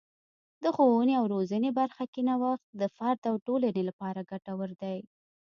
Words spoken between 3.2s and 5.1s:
او ټولنې لپاره ګټور دی.